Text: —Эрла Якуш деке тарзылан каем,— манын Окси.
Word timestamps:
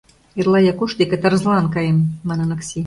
—Эрла 0.39 0.59
Якуш 0.71 0.91
деке 0.99 1.17
тарзылан 1.23 1.65
каем,— 1.73 1.97
манын 2.27 2.49
Окси. 2.55 2.79